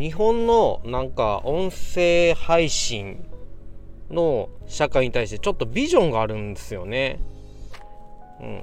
[0.00, 3.22] 日本のなんか音声配信
[4.10, 7.20] の社会に対してちょっとビジョンがあるんですよね。
[8.40, 8.62] うん。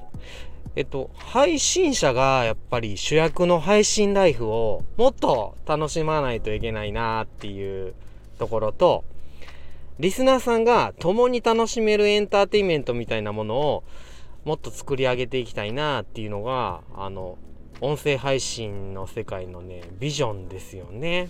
[0.75, 7.93] えっと、配信者がやっぱり主役の配信ライフをもっと楽しまないといけないなっていう
[8.39, 9.03] ところと、
[9.99, 13.83] リスナーさんが共に楽しめるエンターテインメントみたいなものを
[14.43, 17.37] もっと作り上げていきたいなっていうのが、あの、
[17.79, 21.29] 音声配信の世界のね、ビジョンですよね。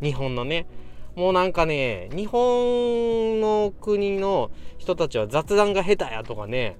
[0.00, 0.66] 日本のね。
[1.14, 6.78] もうなんかね、日本の国の人たちは雑談が下手やとかね、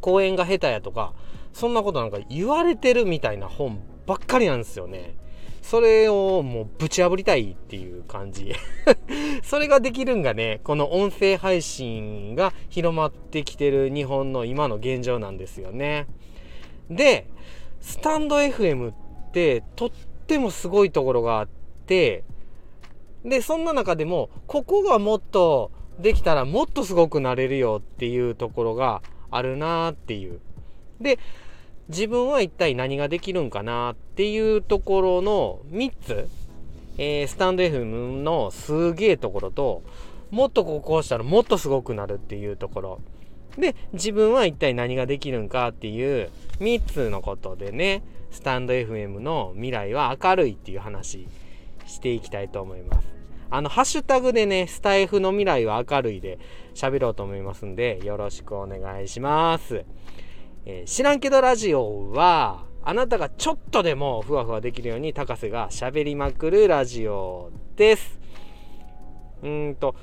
[0.00, 1.12] 講演が下手やとか、
[1.52, 5.16] そんなことなんか言われてるみたいな本ばっかりなんですよね。
[5.60, 8.54] それをもうぶち破りたいっていう感じ。
[9.44, 16.06] それができるんがね、この音声配信が広まってきてる日本の今の現状なんですよね。
[16.88, 17.26] で、
[17.80, 18.94] スタンド FM っ
[19.32, 19.90] てとっ
[20.26, 21.48] てもすごいところがあっ
[21.86, 22.24] て、
[23.24, 30.40] で、そんな中でも、ここがもっとできたらもっとすごくなれるよっていうところがあるなっていう。
[31.00, 31.18] で、
[31.88, 36.28] 自分は一体何ができるんかなっていうところの3つ、
[36.98, 37.84] えー、スタンド FM
[38.22, 39.82] のすげえところと、
[40.30, 43.00] もっとここうしたらもっとすごくなるっていうところ。
[43.56, 51.26] で、自分は一体何ができるんかっていう3つのことでね、スタンド FM の未来は明るいっていう話
[51.86, 53.08] していきたいと思います。
[53.50, 56.38] あの、ハッシュタグでね、スタイフの未来は明るいで
[56.74, 59.84] 喋ろうと思いますんで、よろしくお願いします。
[60.66, 68.18] えー、知らんけどラジオは、あなたがちょっとでもふわふわできるように高瀬が喋りまくるラジオです。
[69.42, 69.94] うんと、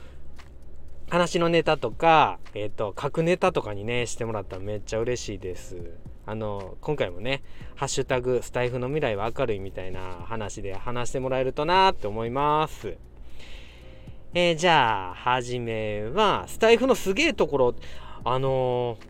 [1.10, 5.78] 話のネタとか、えっ、ー、と、書くネタとかにね、してもらったらめっちゃ嬉しいです。
[6.26, 7.44] あの、今回もね、
[7.76, 12.98] ハッシュタグ、スタイフの未来は明るいみたいな話で話してもらえるとなって思います。
[14.34, 17.76] えー、じゃあ、はじめは、スタイフのすげえところ、
[18.24, 19.06] あのー、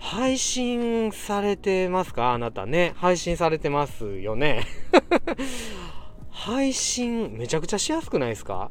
[0.00, 2.32] 配信されてますか？
[2.32, 2.92] あなたね。
[2.96, 4.64] 配信されてますよね。
[6.30, 8.70] 配信、めちゃくちゃしやすくないですか？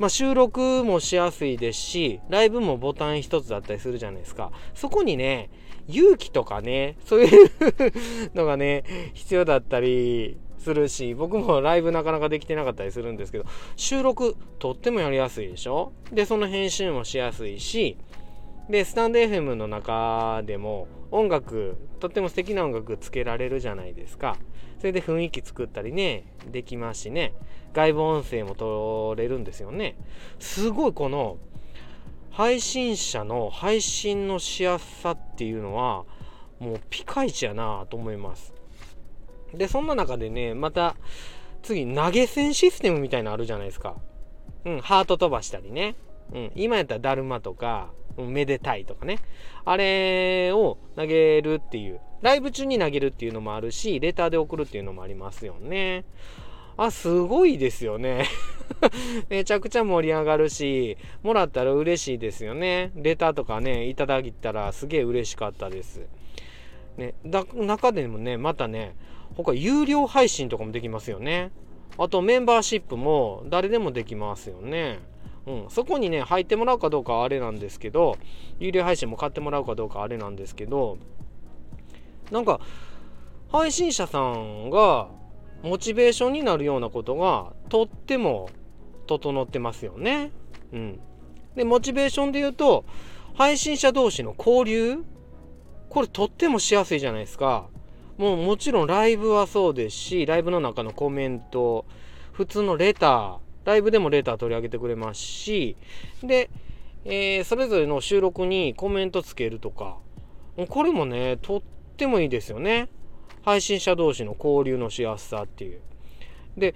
[0.00, 4.50] まあ、収録もしやすいですし、ライブもボタン一つだったりするじゃないですか。
[4.74, 5.50] そこにね、
[5.88, 7.50] 勇気とかね、そういう
[8.34, 13.44] のがね、必要だったりするし、僕もライブなかなかできてなかったりするんですけど、
[13.76, 15.92] 収録とってもやりやすいでしょ？
[16.10, 17.98] で、その編集もしやすいし、
[18.70, 24.36] で、スタンド FM の中でも音楽、とっても素敵な音楽つけられるじゃないですか。
[24.78, 27.34] それで雰囲気作ったりね、できますしね、
[27.72, 29.96] 外部音声も取れるんですよね。
[30.38, 31.38] すごいこの
[32.30, 36.04] 配信者の配信のしやすさっていうのは、
[36.60, 38.54] もうピカイチやなと思います。
[39.52, 40.94] で、そんな中でね、また、
[41.62, 43.96] 次、投げ銭システムみたいなのあるじゃないですか。
[44.64, 45.96] うん、ハート飛ばしたりね。
[46.32, 49.18] うん、今やったらだるまとか、めでたいとかね。
[49.64, 52.00] あれを投げるっていう。
[52.22, 56.04] ライブ中に投げるっていうのもあるし、レターで送るっていうのもありますよね。
[56.76, 58.26] あ、すごいですよね。
[59.28, 62.92] めちゃくちゃ盛り上がるし、もらったら嬉しいですよね。
[62.94, 66.06] レターとかね、いただいたらすげえ嬉しかったです。
[66.96, 68.94] ね、だ中でもね、またね、
[69.36, 71.50] 他有料配信とかもできますよね。
[71.98, 75.00] あとメンバーシップも誰でもできますよね。
[75.50, 78.16] うん、そこにね、入ってもらうかどうかあれなんですけど、
[78.60, 80.98] 有料配信も買ってもらうかどうかあれなんですけど、
[82.30, 82.60] なんか、
[83.50, 85.08] 配信者さんが
[85.64, 88.48] モチベーションになるようなことがとっても
[89.08, 90.30] 整ってますよね。
[90.72, 91.00] うん。
[91.56, 92.84] で、モチベーションで言うと、
[93.34, 94.98] 配信者同士の交流？
[95.88, 97.66] これとってもしやすいじゃないですか。
[98.18, 101.86] もうもちろんライブはそうですし、ライブの中のコメント、
[102.30, 103.38] 普通のレター、
[103.70, 105.76] ライブでもレター取り上げてくれますし、
[106.24, 106.50] で、
[107.04, 109.98] えー、それぞれの収録にコメントつけるとか、
[110.68, 111.62] これもね、とっ
[111.96, 112.88] てもいいですよね。
[113.42, 115.80] 配信者同士の交流のしやすさっていう。
[116.56, 116.74] で、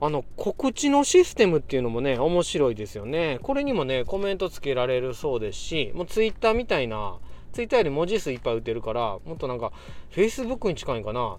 [0.00, 3.38] あの、告知のシステムっていうのもね、面白いですよね。
[3.40, 7.18] これにもね、コメントつけられるそうですし、もう Twitter みたいな、
[7.52, 9.72] ツイッターより文字数いっぱい打てるから、もっとなんか、
[10.10, 11.38] Facebook に近いかな。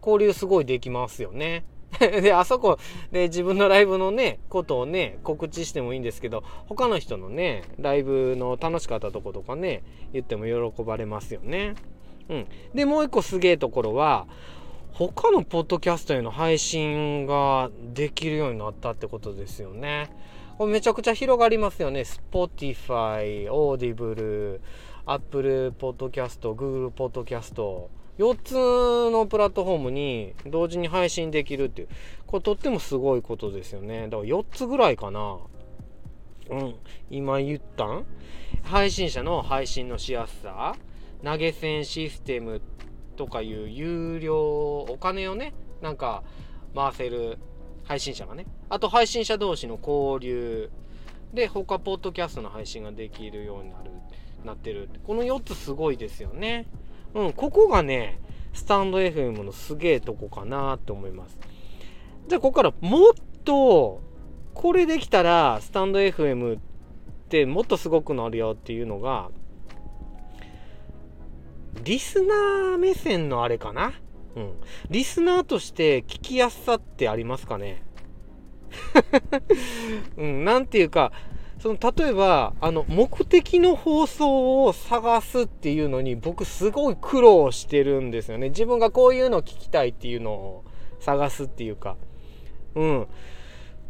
[0.00, 1.66] 交流すごいできますよね。
[2.22, 2.78] で、あそこ
[3.12, 9.82] で自分のライブのね、ことをね、告知してもいいんですけど、他の人のね、ライブの楽しかったとことかね、
[10.12, 11.74] 言っても喜ばれますよね。
[12.28, 12.46] うん。
[12.74, 14.26] で、もう一個すげえところは、
[14.92, 20.10] 他のポッドキャストへの配信ができるようになったってことですよね。
[20.58, 22.02] これめちゃくちゃ広がりますよね。
[22.02, 24.60] Spotify、Audible、
[25.06, 27.88] Apple Podcast、Google Podcast、
[28.20, 31.88] 4つのプラットフォームに同時に配信できるっていう
[32.26, 34.08] これとってもすごいことですよね。
[34.10, 35.38] だから4つぐらいかな。
[36.50, 36.74] うん。
[37.08, 38.04] 今言ったん？
[38.62, 40.76] 配信者の配信のしやすさ。
[41.24, 42.60] 投げ銭システム
[43.16, 46.22] とかいう有料お金をねなんか
[46.74, 47.38] 回せる
[47.84, 48.44] 配信者がね。
[48.68, 50.70] あと配信者同士の交流
[51.32, 53.90] で他ポッドキャストの配信ができるようになる
[54.44, 56.66] なってるこの4つすごいですよね。
[57.14, 58.18] うんここがね
[58.52, 61.38] スタンド FM のすげえとこかなって思います。
[62.28, 63.12] じゃあここからもっ
[63.44, 64.02] と
[64.54, 66.60] これできたらスタンド FM っ
[67.28, 69.30] てもっとすごくなるよっていうのが
[71.84, 73.92] リスナー目線のあれかな？
[74.36, 74.52] うん。
[74.90, 77.82] リスナーとして聞きやすさってありますかね？
[80.18, 81.12] うん、なんていうか、
[81.60, 88.48] その例えば、あの、目的の放送を探すっていうのに僕すごい苦労してるんですよね。
[88.48, 90.64] 自分がこういうの聞きたいっていうのを
[91.00, 91.98] 探すっていうか。
[92.74, 93.06] うん。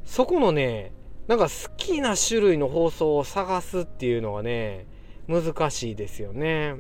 [0.05, 0.93] そこのね、
[1.29, 4.87] なんか好きな種類の放送を探すっていうのがね、
[5.29, 6.75] 難しいですよね。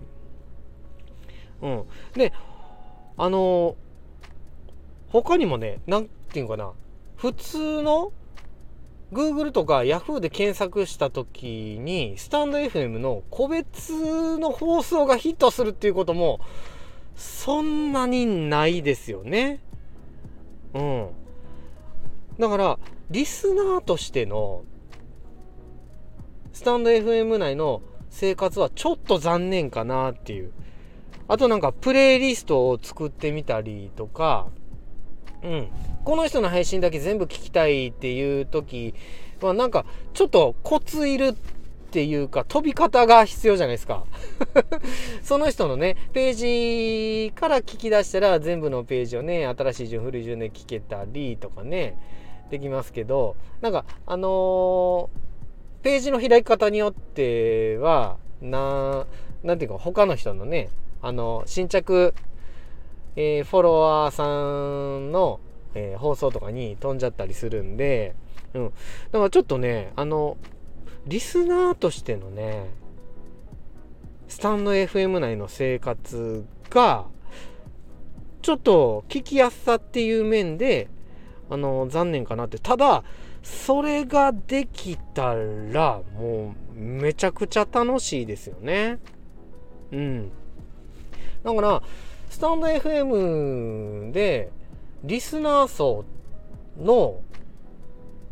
[1.62, 1.84] うん。
[2.14, 2.32] で、
[3.16, 3.76] あの
[5.08, 6.72] 他にもね、なんていうかな、
[7.14, 8.12] 普通の
[9.12, 16.40] Google とか Yahoo で検索した時に、スタンド FM の個別の放送がヒットするっていうことも、
[17.16, 19.60] そんなにないですよね。
[20.74, 21.08] うん。
[22.38, 22.78] だから、
[23.10, 24.62] リスナーとしての、
[26.52, 30.52] スタンド FM 内の生活はちょっと残念かなっていう。
[31.26, 34.48] あとなんかプレイリストを作ってみたりとか、
[35.42, 35.68] うん。
[36.04, 38.94] この人の配信だけ全部聞きたいっていう時
[39.40, 39.84] はなんか
[40.14, 41.34] ちょっとコツいる
[41.90, 44.04] っていうか飛び方が必要じゃないですか
[45.22, 51.98] その人のね、ページから聞き出したら全部のページをね、新しい順、古い順で聞けたりとかね、
[52.50, 59.06] できますけど、なんかあのー、ページの開き方によっては、な、
[59.42, 60.68] なんていうか他の人のね、
[61.02, 62.14] あの、新着、
[63.16, 65.40] えー、フォロワーさんの、
[65.74, 68.14] えー、放送とかに飛んじゃったりするんで、
[68.54, 68.72] うん。
[69.12, 70.36] だからちょっとね、あの、
[71.06, 72.70] リスナーとしてのね、
[74.28, 77.06] スタンド FM 内の生活が、
[78.42, 80.88] ちょっと聞きやすさっていう面で、
[81.50, 82.58] あの、残念かなって。
[82.58, 83.02] ただ、
[83.42, 88.98] それができたら、もう、めちゃくちゃ楽しいですよね。
[89.90, 90.30] うん。
[91.42, 91.82] だから、
[92.30, 94.52] スタンド FM で、
[95.02, 96.04] リスナー層
[96.78, 97.20] の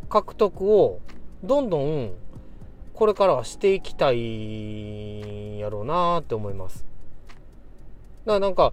[0.09, 1.01] 獲得を
[1.43, 2.13] どんどん
[2.95, 6.87] これからはしていきたいやろうなって思います。
[8.25, 8.73] だからなんか、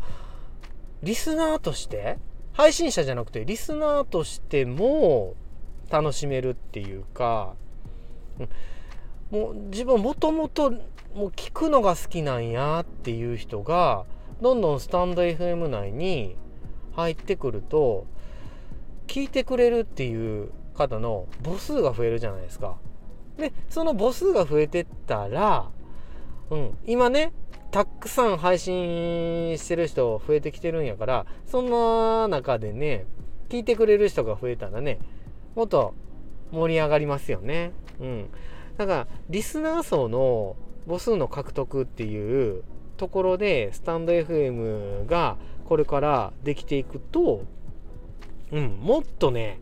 [1.01, 2.19] リスナーとして、
[2.53, 5.33] 配信者じゃなくてリスナーとしても
[5.89, 7.55] 楽しめるっていうか、
[9.31, 10.77] もう自分もともとも
[11.25, 14.05] う聞くのが好きなんやっていう人が
[14.41, 16.35] どんどんスタンド FM 内に
[16.93, 18.05] 入ってくると
[19.07, 22.77] 聞いてくれるっていう方の母数が増えるじゃないですか。
[23.37, 25.69] でその母数が増えてったら、
[26.49, 27.33] うん、今ね
[27.71, 33.05] たくさん配信してる人増えてきてるんやからそんな中でね
[33.49, 34.99] 聞いてくれる人が増えたらね
[35.55, 35.93] もっと
[36.51, 37.71] 盛り上がりますよね。
[37.99, 38.29] うん、
[38.77, 40.55] だからリスナー層の
[40.87, 42.63] 母数の獲得っていう
[42.95, 47.43] ところでスタンド FM がこれからできていくと、
[48.51, 49.59] うん、もっとね、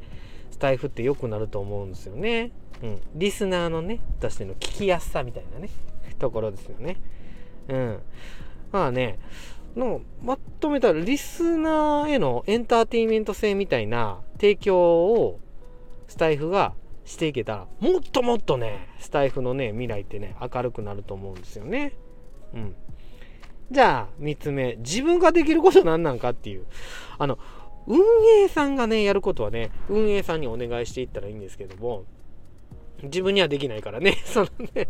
[0.52, 2.52] スタイフって良くなると思うんですよね。
[2.82, 3.02] うん。
[3.16, 5.70] リスナーのね、としての聞きやすさみたいなね、
[6.20, 6.98] ところですよね。
[7.70, 8.00] うん。
[8.72, 9.20] まあね、
[9.75, 15.40] のまとめたらリスナーへのエンターテインメント性みたいな提供を
[16.08, 16.74] スタイフが
[17.06, 21.94] していけたらもっともっとねスタイフのね未来ってね明るくなると思うんですよね
[22.54, 22.75] うん
[23.74, 24.75] じゃあ、3つ目。
[24.77, 26.65] 自分ができること何なんかっていう。
[27.18, 27.39] あの、
[27.88, 28.00] 運
[28.44, 32.06] 営さんがね、やることはね、運営さんにお願いしていったらいいんですけども、
[33.01, 34.88] 自分にはできないからね、 そのね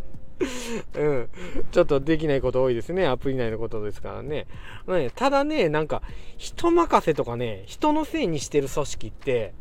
[0.96, 1.30] うん。
[1.72, 3.08] ちょっとできないこと多いですね。
[3.08, 4.48] アプリ内のことですからね。
[4.88, 6.02] ねただね、なんか、
[6.38, 9.54] 人任せとかね、人のせいにしてる組織って、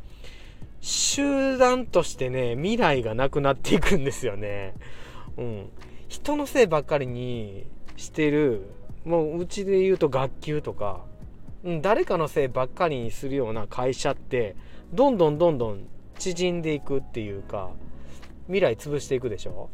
[0.81, 4.75] 集団としてね、未来がなくなっていくんですよね。
[5.37, 5.71] うん。
[6.09, 8.67] 人のせいばっかりにしてる
[9.04, 11.04] もううちで言うと学級とか、
[11.80, 14.56] 誰かのせいばっかりにするような会社って
[14.92, 15.87] どんどんどんどん
[16.18, 17.71] 縮んでいくっていうか、
[18.47, 19.71] 未来潰していくでしょ？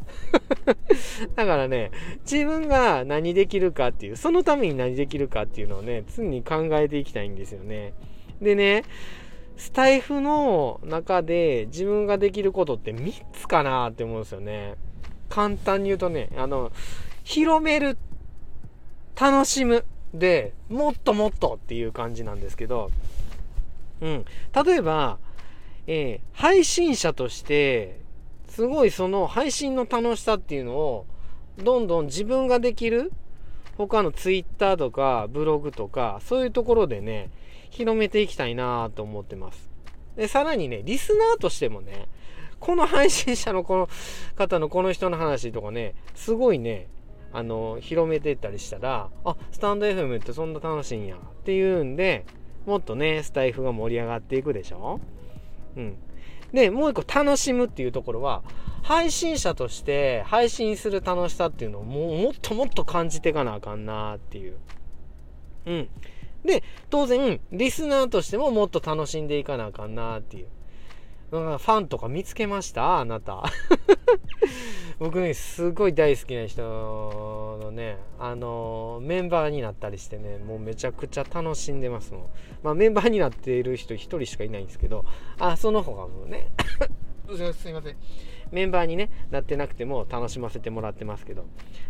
[1.35, 1.91] だからね
[2.31, 7.95] 自分が何できるかっていうそのために何できるかっていうのをね常に考えていきたいんですよね。
[8.43, 8.85] でね
[9.57, 14.75] スタイフの中で自分ができることって3つかなって思うんですよね。
[15.29, 16.71] 簡単に言うとねあの
[17.25, 17.97] 広める
[19.21, 19.85] 楽しむ
[20.15, 22.91] でもっともっとっていう感じなんですけど
[24.01, 24.25] うん。
[24.65, 25.19] 例えば
[25.91, 27.99] えー、配信者として
[28.47, 31.07] すごいその配信の楽しさっていうのを
[31.57, 33.11] どんどん自分ができる
[33.79, 37.31] 他の Twitter とかブログとかそういうところでね
[37.71, 39.71] 広めていきたいなと思ってます。
[40.15, 42.07] でさらにねリスナーとしてもね
[42.61, 43.89] この配信者のこの
[44.37, 46.89] 方のこの人の話とかねすごいね
[47.33, 52.25] あの広めていったりしたらあスタンド FM ってそんな楽しいんやっていうんで
[52.67, 55.01] もっとねスタイフが盛り上がっていくでしょ？
[55.77, 55.97] うん。
[56.53, 58.43] で、もう一個楽しむっていうところは、
[58.83, 64.57] 配信者として配信する楽しさっていうのをももっともっと感じていかなあかんなっていう。
[65.67, 65.89] うん。
[66.45, 70.49] で、当然、リスナーとしてももっと楽しんでいかなあかんなっていう。
[71.31, 72.99] ファンとか見つけました？
[73.01, 73.45] あなた。
[74.99, 82.23] 僕ね、すごい大好きな人のね、あの、メンバーになったりしてね、もうめちゃくちゃ楽しんでますもん。
[82.65, 85.05] まあ、メンバーになっている人1人しかいないんですけど、
[85.39, 86.51] あ、その他もね、
[87.55, 87.97] すいません。
[88.51, 91.45] メンバーにね、なってなくても楽しませてもらってますけど。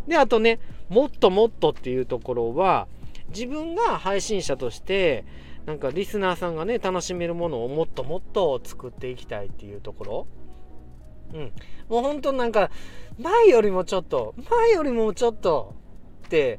[0.06, 2.88] で、あとね、もっともっとっていうところは、
[3.28, 5.24] 自分が配信者として、
[5.68, 10.26] なんかリスナーさんがね、楽しめるものをもっともっと作っていきたいっていうところ。
[11.34, 11.52] うん。
[11.90, 12.70] もうほんとなんか、
[13.18, 15.74] 前よりもちょっと、前よりもちょっと
[16.24, 16.58] って、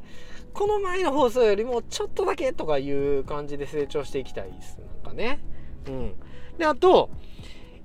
[0.54, 4.78] この前の放送よりもちょっとだけとかいう感じで成長していきたいです。
[4.78, 5.40] なんかね。
[5.88, 6.14] うん。
[6.60, 7.10] で、あと、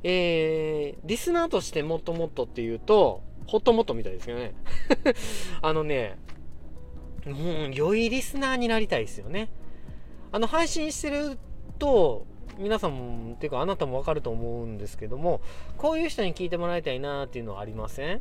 [0.03, 4.55] えー、リスナーとしてもっともっとっていうと、ほっともっとみたいですよね。
[5.63, 6.19] あのね、
[7.25, 9.49] もう良いリスナーになりたいですよね。
[10.35, 11.39] あの、配信してる
[11.79, 12.27] と、
[12.59, 15.41] 皆さんも、っていうかあなたもわかると思うんですけども、
[15.79, 18.21] こういう人に聞いてもらいたいなっていうのはありません？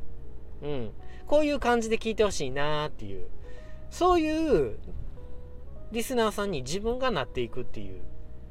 [0.62, 0.91] うん。
[1.25, 3.25] こういう感じで聞いてほしいなっていう。
[3.89, 4.77] そういう
[5.91, 8.03] リスナーさんに自分がなっていくっていう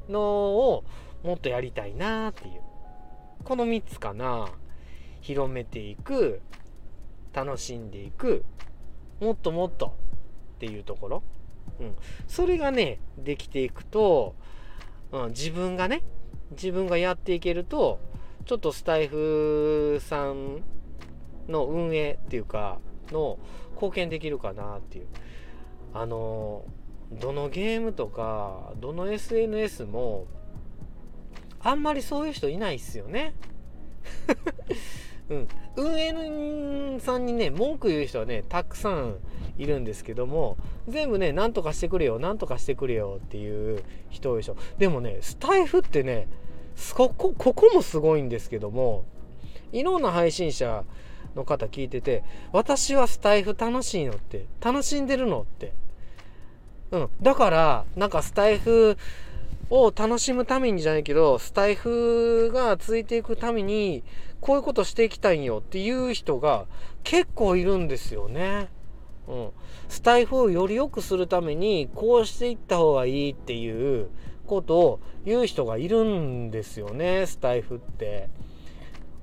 [0.09, 0.85] のを
[1.23, 2.62] もっとやりたいなっていう。
[3.45, 4.49] この3つかな。
[5.21, 6.40] 広めていく、
[7.33, 8.45] 楽しんでいく、
[9.21, 9.95] もっともっと
[10.57, 11.23] っていうところ。
[11.81, 11.97] うん。
[12.26, 14.35] それがね、できていくと、
[15.12, 16.02] うん、自分がね、
[16.52, 18.00] 自分がやっていけると、
[18.45, 20.62] ちょっとスタイフさん
[21.49, 22.78] の運営っていうか、
[23.11, 23.38] の
[23.75, 25.07] 貢献できるかなっていう。
[25.95, 26.64] あの、
[27.21, 30.26] どのゲームとか、どの SNS も、
[31.61, 33.35] あんまりそういう人いないっすよね。
[35.28, 35.49] うん。
[35.76, 39.16] 運営さんにね、文句言う人はね、たくさん
[39.62, 40.57] いるんですけども、
[40.88, 44.57] 全部ね、なんとかしてくれよ、なんとかしてくれよっていう人でしょ。
[44.78, 46.28] でもね、スタイフってね、
[46.95, 49.04] ここ、ここもすごいんですけども、
[49.73, 50.85] いろんな配信者
[51.35, 55.73] の方聞いてて、私はスタイフ楽しいのって、楽しんでるのって。
[56.90, 57.09] うん。
[57.23, 58.97] だから、なんかスタイフ
[59.71, 64.02] を楽しむためにじゃないけど、スタイフがついていくために、
[64.40, 66.66] こういうことしていきたいんよっていう人が
[67.04, 68.69] 結構いるんですよね。
[69.32, 69.50] うん。
[69.88, 74.10] スタイフをより良くするために、こうしていった方がいいっていう
[74.46, 78.28] ことを言う人がいるんですよね、スタイフって。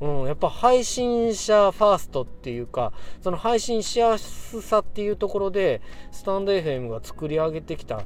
[0.02, 8.04] うん、やっぱ配信者ファーストっていうか、その配信しやすさっていうところで、スタンド FM が作り上げてきた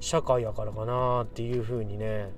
[0.00, 2.30] 社会やからかなっていうふうにね、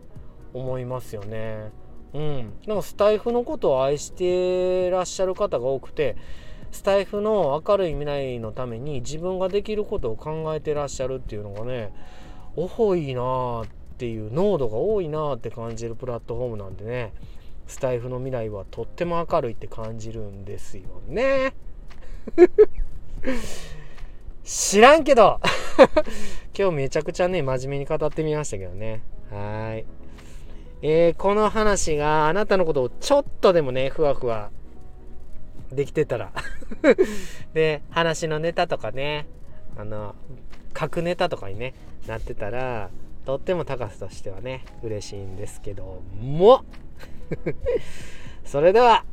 [0.52, 1.72] 思いますよね。
[2.12, 2.52] うん。
[2.66, 6.16] なんかスタイフのことを愛してらっしゃる方が多くて、
[6.70, 11.92] スタイフの明るい未来のために自分ができることを考えてらっしゃるっていうのがね、
[12.56, 17.12] 多いなーっていう、濃度が多いなーって感じるプラットフォームなんでね、
[17.66, 21.54] スタイフの未来はとっても明るいって感じるんですよね。
[24.44, 25.40] 知らんけど
[26.58, 29.02] 今日めちゃくちゃね、真面目に語ってみましたけどね。
[29.30, 29.84] はい。
[30.80, 34.50] えー、この話があなたのことをちょっとでもね、ふわふわ
[35.72, 36.32] できてたら
[37.54, 39.26] で、話のネタとかね、
[39.76, 40.14] あの、
[40.78, 41.74] 書くネタとかにね、
[42.06, 42.90] なってたら、
[43.24, 46.64] とっても高さとしてはね、嬉しいんですけども、
[48.44, 49.04] それでは、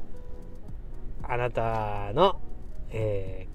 [1.24, 2.40] あなたの、
[2.92, 3.48] え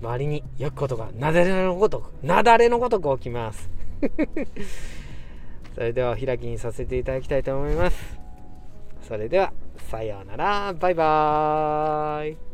[0.00, 3.70] ー、周りに良くことが、なだれのごとく、なだれのごとく起きます。
[5.74, 8.18] それでは、お開きにさせていただきたいと思います。
[9.02, 9.52] それでは、
[9.88, 10.74] さようなら。
[10.74, 12.47] バイバーイ。